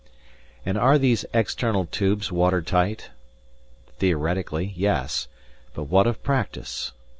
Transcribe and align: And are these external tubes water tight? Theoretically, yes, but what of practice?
And 0.65 0.79
are 0.79 0.97
these 0.97 1.25
external 1.31 1.85
tubes 1.85 2.31
water 2.31 2.63
tight? 2.63 3.11
Theoretically, 3.99 4.73
yes, 4.75 5.27
but 5.75 5.83
what 5.83 6.07
of 6.07 6.23
practice? 6.23 6.91